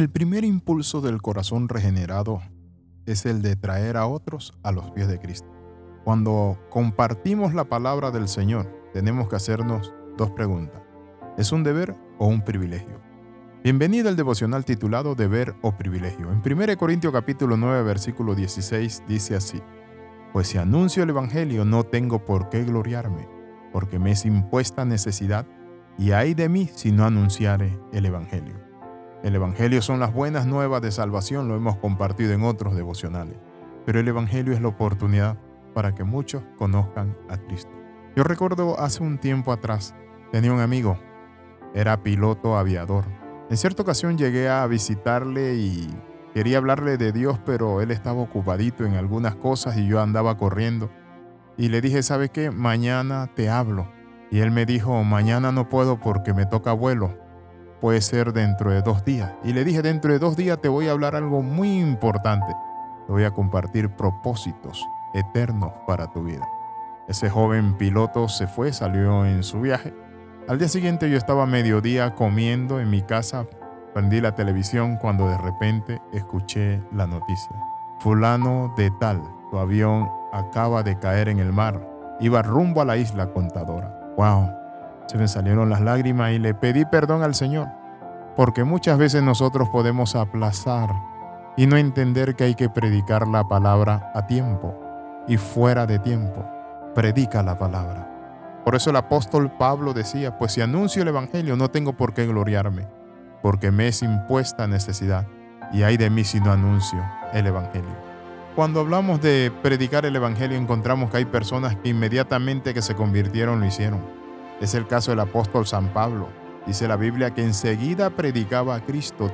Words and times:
El 0.00 0.08
primer 0.08 0.46
impulso 0.46 1.02
del 1.02 1.20
corazón 1.20 1.68
regenerado 1.68 2.40
es 3.04 3.26
el 3.26 3.42
de 3.42 3.54
traer 3.54 3.98
a 3.98 4.06
otros 4.06 4.58
a 4.62 4.72
los 4.72 4.90
pies 4.92 5.08
de 5.08 5.18
Cristo. 5.18 5.52
Cuando 6.04 6.58
compartimos 6.70 7.52
la 7.52 7.64
palabra 7.64 8.10
del 8.10 8.26
Señor, 8.26 8.66
tenemos 8.94 9.28
que 9.28 9.36
hacernos 9.36 9.92
dos 10.16 10.30
preguntas. 10.30 10.80
¿Es 11.36 11.52
un 11.52 11.64
deber 11.64 11.94
o 12.18 12.28
un 12.28 12.42
privilegio? 12.42 12.98
Bienvenido 13.62 14.08
al 14.08 14.16
devocional 14.16 14.64
titulado 14.64 15.14
Deber 15.14 15.54
o 15.60 15.76
Privilegio. 15.76 16.32
En 16.32 16.40
1 16.50 16.78
Corintios 16.78 17.12
capítulo 17.12 17.58
9 17.58 17.82
versículo 17.82 18.34
16 18.34 19.02
dice 19.06 19.36
así, 19.36 19.60
Pues 20.32 20.48
si 20.48 20.56
anuncio 20.56 21.02
el 21.02 21.10
Evangelio 21.10 21.66
no 21.66 21.84
tengo 21.84 22.24
por 22.24 22.48
qué 22.48 22.64
gloriarme, 22.64 23.28
porque 23.70 23.98
me 23.98 24.12
es 24.12 24.24
impuesta 24.24 24.86
necesidad, 24.86 25.46
y 25.98 26.12
hay 26.12 26.32
de 26.32 26.48
mí 26.48 26.70
si 26.74 26.90
no 26.90 27.04
anunciare 27.04 27.78
el 27.92 28.06
Evangelio. 28.06 28.69
El 29.22 29.34
Evangelio 29.34 29.82
son 29.82 30.00
las 30.00 30.14
buenas 30.14 30.46
nuevas 30.46 30.80
de 30.80 30.90
salvación, 30.90 31.46
lo 31.46 31.54
hemos 31.54 31.76
compartido 31.76 32.32
en 32.32 32.42
otros 32.42 32.74
devocionales, 32.74 33.36
pero 33.84 34.00
el 34.00 34.08
Evangelio 34.08 34.54
es 34.54 34.62
la 34.62 34.68
oportunidad 34.68 35.36
para 35.74 35.94
que 35.94 36.04
muchos 36.04 36.42
conozcan 36.56 37.14
a 37.28 37.36
Cristo. 37.36 37.70
Yo 38.16 38.24
recuerdo 38.24 38.80
hace 38.80 39.02
un 39.02 39.18
tiempo 39.18 39.52
atrás, 39.52 39.94
tenía 40.32 40.54
un 40.54 40.60
amigo, 40.60 40.98
era 41.74 42.02
piloto 42.02 42.56
aviador. 42.56 43.04
En 43.50 43.58
cierta 43.58 43.82
ocasión 43.82 44.16
llegué 44.16 44.48
a 44.48 44.66
visitarle 44.66 45.56
y 45.56 45.94
quería 46.32 46.56
hablarle 46.56 46.96
de 46.96 47.12
Dios, 47.12 47.38
pero 47.44 47.82
él 47.82 47.90
estaba 47.90 48.22
ocupadito 48.22 48.86
en 48.86 48.94
algunas 48.94 49.36
cosas 49.36 49.76
y 49.76 49.86
yo 49.86 50.00
andaba 50.00 50.38
corriendo. 50.38 50.90
Y 51.58 51.68
le 51.68 51.82
dije, 51.82 52.02
¿sabe 52.02 52.30
qué? 52.30 52.50
Mañana 52.50 53.30
te 53.34 53.50
hablo. 53.50 53.86
Y 54.30 54.38
él 54.38 54.50
me 54.50 54.64
dijo, 54.64 55.04
mañana 55.04 55.52
no 55.52 55.68
puedo 55.68 56.00
porque 56.00 56.32
me 56.32 56.46
toca 56.46 56.72
vuelo 56.72 57.29
puede 57.80 58.00
ser 58.00 58.32
dentro 58.32 58.70
de 58.70 58.82
dos 58.82 59.04
días. 59.04 59.32
Y 59.42 59.52
le 59.52 59.64
dije, 59.64 59.82
dentro 59.82 60.12
de 60.12 60.18
dos 60.18 60.36
días 60.36 60.60
te 60.60 60.68
voy 60.68 60.88
a 60.88 60.92
hablar 60.92 61.16
algo 61.16 61.42
muy 61.42 61.80
importante. 61.80 62.54
Te 63.06 63.12
voy 63.12 63.24
a 63.24 63.32
compartir 63.32 63.90
propósitos 63.90 64.86
eternos 65.14 65.72
para 65.86 66.10
tu 66.12 66.22
vida. 66.22 66.46
Ese 67.08 67.28
joven 67.28 67.76
piloto 67.76 68.28
se 68.28 68.46
fue, 68.46 68.72
salió 68.72 69.24
en 69.24 69.42
su 69.42 69.60
viaje. 69.60 69.92
Al 70.48 70.58
día 70.58 70.68
siguiente 70.68 71.10
yo 71.10 71.16
estaba 71.16 71.44
a 71.44 71.46
mediodía 71.46 72.14
comiendo 72.14 72.80
en 72.80 72.90
mi 72.90 73.02
casa, 73.02 73.46
prendí 73.94 74.20
la 74.20 74.34
televisión 74.34 74.96
cuando 74.96 75.28
de 75.28 75.38
repente 75.38 76.00
escuché 76.12 76.82
la 76.92 77.06
noticia. 77.06 77.56
Fulano 77.98 78.72
de 78.76 78.90
tal, 79.00 79.22
tu 79.50 79.58
avión 79.58 80.08
acaba 80.32 80.82
de 80.82 80.98
caer 80.98 81.28
en 81.28 81.38
el 81.38 81.52
mar, 81.52 81.80
iba 82.20 82.42
rumbo 82.42 82.80
a 82.80 82.84
la 82.84 82.96
isla 82.96 83.32
contadora. 83.32 84.12
¡Wow! 84.16 84.59
Se 85.10 85.18
me 85.18 85.26
salieron 85.26 85.68
las 85.68 85.80
lágrimas 85.80 86.30
y 86.30 86.38
le 86.38 86.54
pedí 86.54 86.84
perdón 86.84 87.24
al 87.24 87.34
Señor, 87.34 87.66
porque 88.36 88.62
muchas 88.62 88.96
veces 88.96 89.24
nosotros 89.24 89.68
podemos 89.68 90.14
aplazar 90.14 90.88
y 91.56 91.66
no 91.66 91.76
entender 91.76 92.36
que 92.36 92.44
hay 92.44 92.54
que 92.54 92.68
predicar 92.68 93.26
la 93.26 93.48
palabra 93.48 94.12
a 94.14 94.28
tiempo 94.28 94.72
y 95.26 95.36
fuera 95.36 95.84
de 95.84 95.98
tiempo. 95.98 96.48
Predica 96.94 97.42
la 97.42 97.58
palabra. 97.58 98.08
Por 98.64 98.76
eso 98.76 98.90
el 98.90 98.96
apóstol 98.96 99.50
Pablo 99.50 99.94
decía, 99.94 100.38
pues 100.38 100.52
si 100.52 100.60
anuncio 100.60 101.02
el 101.02 101.08
Evangelio 101.08 101.56
no 101.56 101.72
tengo 101.72 101.94
por 101.94 102.14
qué 102.14 102.28
gloriarme, 102.28 102.86
porque 103.42 103.72
me 103.72 103.88
es 103.88 104.02
impuesta 104.02 104.68
necesidad, 104.68 105.26
y 105.72 105.82
hay 105.82 105.96
de 105.96 106.08
mí 106.08 106.22
si 106.22 106.38
no 106.38 106.52
anuncio 106.52 107.04
el 107.32 107.48
Evangelio. 107.48 107.96
Cuando 108.54 108.78
hablamos 108.78 109.20
de 109.20 109.50
predicar 109.60 110.06
el 110.06 110.14
Evangelio 110.14 110.56
encontramos 110.56 111.10
que 111.10 111.16
hay 111.16 111.24
personas 111.24 111.74
que 111.74 111.88
inmediatamente 111.88 112.74
que 112.74 112.82
se 112.82 112.94
convirtieron 112.94 113.58
lo 113.58 113.66
hicieron 113.66 114.19
es 114.60 114.74
el 114.74 114.86
caso 114.86 115.10
del 115.10 115.20
apóstol 115.20 115.66
San 115.66 115.88
Pablo. 115.88 116.28
Dice 116.66 116.86
la 116.86 116.96
Biblia 116.96 117.32
que 117.32 117.42
enseguida 117.42 118.10
predicaba 118.10 118.74
a 118.74 118.80
Cristo. 118.80 119.32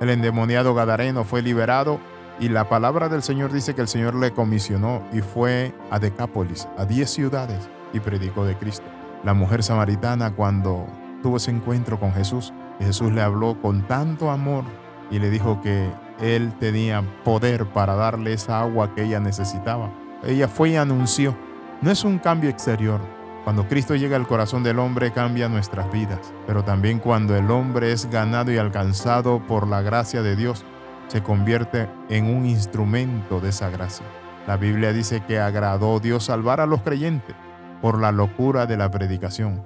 El 0.00 0.10
endemoniado 0.10 0.74
Gadareno 0.74 1.24
fue 1.24 1.42
liberado 1.42 1.98
y 2.40 2.48
la 2.48 2.68
palabra 2.68 3.08
del 3.08 3.22
Señor 3.22 3.52
dice 3.52 3.74
que 3.74 3.80
el 3.80 3.88
Señor 3.88 4.14
le 4.14 4.32
comisionó 4.32 5.02
y 5.12 5.20
fue 5.20 5.74
a 5.90 5.98
Decápolis, 5.98 6.68
a 6.78 6.84
diez 6.84 7.10
ciudades, 7.10 7.68
y 7.92 7.98
predicó 7.98 8.44
de 8.44 8.56
Cristo. 8.56 8.86
La 9.24 9.34
mujer 9.34 9.64
samaritana 9.64 10.36
cuando 10.36 10.86
tuvo 11.22 11.38
ese 11.38 11.50
encuentro 11.50 11.98
con 11.98 12.12
Jesús, 12.12 12.52
Jesús 12.78 13.12
le 13.12 13.22
habló 13.22 13.60
con 13.60 13.82
tanto 13.88 14.30
amor 14.30 14.62
y 15.10 15.18
le 15.18 15.30
dijo 15.30 15.60
que 15.60 15.90
él 16.20 16.52
tenía 16.60 17.02
poder 17.24 17.66
para 17.66 17.94
darle 17.94 18.32
esa 18.32 18.60
agua 18.60 18.94
que 18.94 19.02
ella 19.02 19.18
necesitaba. 19.18 19.90
Ella 20.24 20.46
fue 20.46 20.70
y 20.70 20.76
anunció. 20.76 21.36
No 21.80 21.90
es 21.90 22.04
un 22.04 22.18
cambio 22.18 22.50
exterior, 22.50 23.00
cuando 23.48 23.66
Cristo 23.66 23.96
llega 23.96 24.14
al 24.14 24.26
corazón 24.26 24.62
del 24.62 24.78
hombre 24.78 25.10
cambia 25.10 25.48
nuestras 25.48 25.90
vidas, 25.90 26.34
pero 26.46 26.64
también 26.64 26.98
cuando 26.98 27.34
el 27.34 27.50
hombre 27.50 27.92
es 27.92 28.10
ganado 28.10 28.52
y 28.52 28.58
alcanzado 28.58 29.40
por 29.46 29.66
la 29.66 29.80
gracia 29.80 30.20
de 30.20 30.36
Dios, 30.36 30.66
se 31.06 31.22
convierte 31.22 31.88
en 32.10 32.26
un 32.26 32.44
instrumento 32.44 33.40
de 33.40 33.48
esa 33.48 33.70
gracia. 33.70 34.04
La 34.46 34.58
Biblia 34.58 34.92
dice 34.92 35.22
que 35.26 35.40
agradó 35.40 35.98
Dios 35.98 36.24
salvar 36.24 36.60
a 36.60 36.66
los 36.66 36.82
creyentes 36.82 37.34
por 37.80 37.98
la 37.98 38.12
locura 38.12 38.66
de 38.66 38.76
la 38.76 38.90
predicación. 38.90 39.64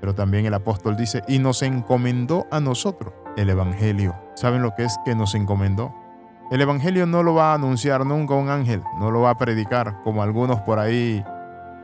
Pero 0.00 0.14
también 0.14 0.46
el 0.46 0.54
apóstol 0.54 0.96
dice, 0.96 1.24
y 1.26 1.40
nos 1.40 1.62
encomendó 1.62 2.46
a 2.52 2.60
nosotros 2.60 3.14
el 3.36 3.50
Evangelio. 3.50 4.14
¿Saben 4.36 4.62
lo 4.62 4.76
que 4.76 4.84
es 4.84 4.96
que 5.04 5.16
nos 5.16 5.34
encomendó? 5.34 5.92
El 6.52 6.60
Evangelio 6.60 7.04
no 7.04 7.24
lo 7.24 7.34
va 7.34 7.50
a 7.50 7.54
anunciar 7.54 8.06
nunca 8.06 8.34
un 8.34 8.48
ángel, 8.48 8.84
no 9.00 9.10
lo 9.10 9.22
va 9.22 9.30
a 9.30 9.38
predicar 9.38 10.02
como 10.04 10.22
algunos 10.22 10.60
por 10.60 10.78
ahí 10.78 11.24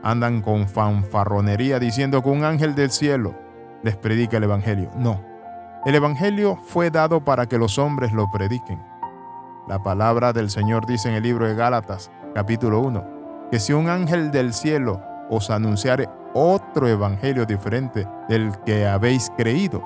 andan 0.03 0.41
con 0.41 0.67
fanfarronería 0.67 1.79
diciendo 1.79 2.21
que 2.21 2.29
un 2.29 2.43
ángel 2.43 2.75
del 2.75 2.91
cielo 2.91 3.35
les 3.83 3.95
predica 3.95 4.37
el 4.37 4.43
Evangelio. 4.43 4.91
No, 4.95 5.21
el 5.85 5.95
Evangelio 5.95 6.57
fue 6.63 6.91
dado 6.91 7.23
para 7.23 7.47
que 7.47 7.57
los 7.57 7.77
hombres 7.79 8.11
lo 8.11 8.29
prediquen. 8.29 8.79
La 9.67 9.81
palabra 9.81 10.33
del 10.33 10.49
Señor 10.49 10.85
dice 10.85 11.09
en 11.09 11.15
el 11.15 11.23
libro 11.23 11.47
de 11.47 11.55
Gálatas, 11.55 12.11
capítulo 12.33 12.79
1, 12.81 13.49
que 13.51 13.59
si 13.59 13.73
un 13.73 13.89
ángel 13.89 14.31
del 14.31 14.53
cielo 14.53 15.01
os 15.29 15.49
anunciare 15.49 16.09
otro 16.33 16.87
evangelio 16.87 17.45
diferente 17.45 18.07
del 18.29 18.51
que 18.65 18.87
habéis 18.87 19.31
creído, 19.37 19.83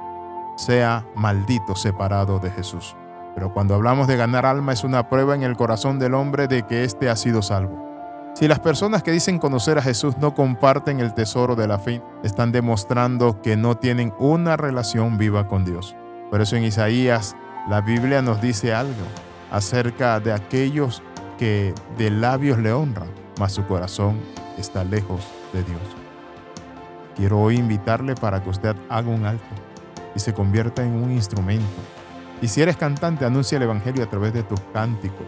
sea 0.58 1.06
maldito 1.16 1.76
separado 1.76 2.40
de 2.40 2.52
Jesús. 2.52 2.96
Pero 3.34 3.54
cuando 3.54 3.76
hablamos 3.76 4.08
de 4.08 4.16
ganar 4.16 4.46
alma 4.46 4.74
es 4.74 4.84
una 4.84 5.10
prueba 5.10 5.36
en 5.36 5.44
el 5.44 5.58
corazón 5.58 6.00
del 6.00 6.14
hombre 6.14 6.48
de 6.48 6.64
que 6.64 6.84
éste 6.84 7.10
ha 7.10 7.16
sido 7.16 7.42
salvo. 7.42 7.95
Si 8.36 8.50
las 8.50 8.60
personas 8.60 9.02
que 9.02 9.14
dicen 9.14 9.40
conocer 9.40 9.78
a 9.78 9.82
Jesús 9.82 10.18
no 10.18 10.36
comparten 10.36 11.00
el 11.00 11.14
tesoro 11.14 11.56
de 11.56 11.70
la 11.70 11.80
fe, 11.80 12.02
están 12.22 12.52
demostrando 12.52 13.42
que 13.42 13.56
no 13.56 13.78
tienen 13.78 14.14
una 14.20 14.58
relación 14.58 15.18
viva 15.18 15.48
con 15.48 15.64
Dios. 15.64 15.96
Por 16.30 16.42
eso 16.42 16.58
en 16.58 16.66
Isaías 16.66 17.34
la 17.70 17.80
Biblia 17.80 18.22
nos 18.22 18.42
dice 18.42 18.74
algo 18.74 19.06
acerca 19.52 20.20
de 20.20 20.34
aquellos 20.34 21.02
que 21.38 21.74
de 21.98 22.12
labios 22.12 22.58
le 22.60 22.74
honran, 22.74 23.08
mas 23.40 23.54
su 23.54 23.66
corazón 23.68 24.20
está 24.58 24.84
lejos 24.84 25.22
de 25.54 25.64
Dios. 25.64 25.82
Quiero 27.16 27.40
hoy 27.40 27.56
invitarle 27.56 28.16
para 28.16 28.44
que 28.44 28.50
usted 28.50 28.76
haga 28.90 29.08
un 29.08 29.26
alto 29.26 29.46
y 30.14 30.20
se 30.20 30.34
convierta 30.34 30.84
en 30.84 30.92
un 30.92 31.10
instrumento. 31.10 31.66
Y 32.42 32.50
si 32.50 32.62
eres 32.62 32.76
cantante, 32.76 33.24
anuncia 33.24 33.56
el 33.56 33.64
Evangelio 33.64 34.04
a 34.04 34.10
través 34.10 34.34
de 34.34 34.44
tus 34.44 34.60
cánticos. 34.74 35.26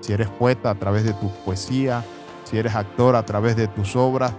Si 0.00 0.12
eres 0.12 0.28
poeta, 0.28 0.70
a 0.70 0.74
través 0.74 1.04
de 1.04 1.12
tu 1.12 1.30
poesía, 1.44 2.02
si 2.46 2.58
eres 2.58 2.76
actor 2.76 3.16
a 3.16 3.26
través 3.26 3.56
de 3.56 3.66
tus 3.66 3.96
obras, 3.96 4.32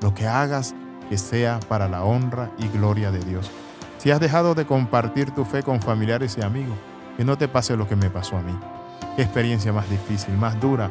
lo 0.00 0.14
que 0.14 0.26
hagas 0.26 0.74
que 1.10 1.18
sea 1.18 1.60
para 1.68 1.88
la 1.88 2.04
honra 2.04 2.50
y 2.58 2.68
gloria 2.68 3.10
de 3.10 3.20
Dios. 3.20 3.50
Si 3.98 4.10
has 4.10 4.18
dejado 4.18 4.54
de 4.54 4.64
compartir 4.64 5.30
tu 5.32 5.44
fe 5.44 5.62
con 5.62 5.82
familiares 5.82 6.38
y 6.38 6.42
amigos, 6.42 6.76
que 7.18 7.24
no 7.24 7.36
te 7.36 7.48
pase 7.48 7.76
lo 7.76 7.86
que 7.86 7.96
me 7.96 8.08
pasó 8.08 8.38
a 8.38 8.42
mí. 8.42 8.58
Qué 9.14 9.22
experiencia 9.22 9.74
más 9.74 9.90
difícil, 9.90 10.38
más 10.38 10.58
dura, 10.58 10.90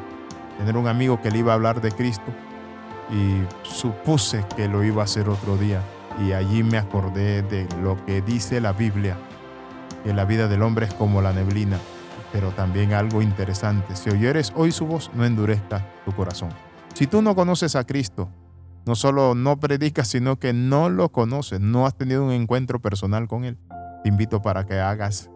tener 0.59 0.77
un 0.77 0.87
amigo 0.87 1.19
que 1.19 1.31
le 1.31 1.39
iba 1.39 1.53
a 1.53 1.55
hablar 1.55 1.81
de 1.81 1.91
Cristo 1.91 2.31
y 3.09 3.41
supuse 3.63 4.45
que 4.55 4.67
lo 4.67 4.83
iba 4.83 5.01
a 5.01 5.05
hacer 5.05 5.27
otro 5.27 5.57
día. 5.57 5.81
Y 6.23 6.33
allí 6.33 6.61
me 6.61 6.77
acordé 6.77 7.41
de 7.41 7.67
lo 7.81 7.97
que 8.05 8.21
dice 8.21 8.61
la 8.61 8.73
Biblia, 8.73 9.17
que 10.03 10.13
la 10.13 10.25
vida 10.25 10.47
del 10.47 10.61
hombre 10.61 10.85
es 10.85 10.93
como 10.93 11.19
la 11.23 11.33
neblina, 11.33 11.79
pero 12.31 12.51
también 12.51 12.93
algo 12.93 13.21
interesante. 13.21 13.95
Si 13.95 14.09
oyeres 14.09 14.53
hoy 14.55 14.71
su 14.71 14.85
voz, 14.85 15.11
no 15.13 15.25
endurezca 15.25 15.85
tu 16.05 16.11
corazón. 16.13 16.49
Si 16.93 17.07
tú 17.07 17.21
no 17.21 17.35
conoces 17.35 17.75
a 17.75 17.83
Cristo, 17.83 18.29
no 18.85 18.95
solo 18.95 19.35
no 19.35 19.59
predicas, 19.59 20.07
sino 20.07 20.39
que 20.39 20.53
no 20.53 20.89
lo 20.89 21.09
conoces, 21.09 21.59
no 21.59 21.85
has 21.85 21.95
tenido 21.95 22.25
un 22.25 22.31
encuentro 22.31 22.81
personal 22.81 23.27
con 23.27 23.43
Él, 23.43 23.57
te 24.03 24.09
invito 24.09 24.41
para 24.41 24.65
que 24.65 24.79
hagas, 24.79 25.29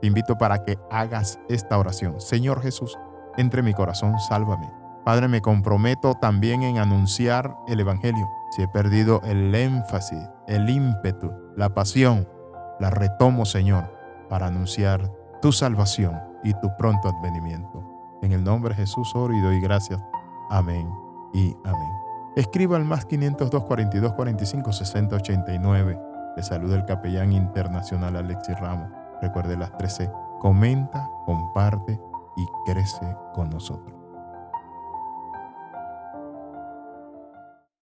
te 0.00 0.06
invito 0.06 0.36
para 0.36 0.64
que 0.64 0.78
hagas 0.90 1.38
esta 1.48 1.78
oración. 1.78 2.20
Señor 2.20 2.62
Jesús, 2.62 2.98
entre 3.36 3.62
mi 3.62 3.72
corazón, 3.72 4.18
sálvame. 4.18 4.70
Padre, 5.04 5.26
me 5.26 5.40
comprometo 5.40 6.14
también 6.14 6.62
en 6.62 6.78
anunciar 6.78 7.56
el 7.66 7.80
Evangelio. 7.80 8.28
Si 8.54 8.62
he 8.62 8.68
perdido 8.68 9.20
el 9.24 9.54
énfasis, 9.54 10.28
el 10.46 10.68
ímpetu, 10.70 11.32
la 11.56 11.74
pasión, 11.74 12.28
la 12.78 12.90
retomo, 12.90 13.44
Señor, 13.44 13.92
para 14.28 14.46
anunciar 14.46 15.10
tu 15.42 15.52
salvación 15.52 16.18
y 16.44 16.54
tu 16.54 16.74
pronto 16.78 17.08
advenimiento. 17.08 17.84
En 18.22 18.32
el 18.32 18.44
nombre 18.44 18.70
de 18.70 18.82
Jesús 18.82 19.14
oro 19.14 19.34
y 19.34 19.40
doy 19.40 19.60
gracias. 19.60 20.00
Amén 20.48 20.88
y 21.34 21.54
amén. 21.64 21.92
Escriba 22.36 22.76
al 22.76 22.84
más 22.84 23.04
502 23.04 23.64
42 23.64 24.12
45 24.12 24.72
60 24.72 25.16
89. 25.16 26.00
Le 26.36 26.42
saluda 26.42 26.76
el 26.76 26.86
capellán 26.86 27.32
internacional 27.32 28.16
Alexis 28.16 28.58
Ramos. 28.58 28.88
Recuerde 29.20 29.56
las 29.56 29.76
13 29.76 30.10
comenta, 30.40 31.10
comparte 31.26 32.00
y 32.36 32.46
crece 32.64 33.16
con 33.34 33.50
nosotros. 33.50 34.01